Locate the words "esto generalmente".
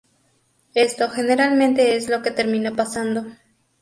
0.73-1.95